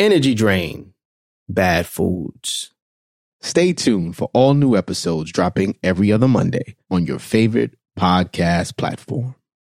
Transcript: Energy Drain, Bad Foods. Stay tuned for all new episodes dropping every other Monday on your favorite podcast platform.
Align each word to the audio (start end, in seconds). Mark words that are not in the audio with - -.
Energy 0.00 0.32
Drain, 0.34 0.94
Bad 1.46 1.86
Foods. 1.86 2.72
Stay 3.42 3.74
tuned 3.74 4.16
for 4.16 4.30
all 4.32 4.54
new 4.54 4.74
episodes 4.74 5.30
dropping 5.30 5.76
every 5.82 6.10
other 6.10 6.26
Monday 6.26 6.74
on 6.90 7.04
your 7.04 7.18
favorite 7.18 7.76
podcast 7.98 8.78
platform. 8.78 9.34